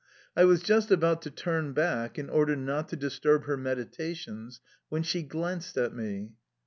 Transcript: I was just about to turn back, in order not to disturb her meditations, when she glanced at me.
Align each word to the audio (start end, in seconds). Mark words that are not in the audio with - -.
I 0.35 0.45
was 0.45 0.63
just 0.63 0.89
about 0.89 1.21
to 1.21 1.29
turn 1.29 1.73
back, 1.73 2.17
in 2.17 2.27
order 2.27 2.55
not 2.55 2.89
to 2.89 2.95
disturb 2.95 3.43
her 3.43 3.55
meditations, 3.55 4.59
when 4.89 5.03
she 5.03 5.21
glanced 5.21 5.77
at 5.77 5.93
me. 5.93 6.31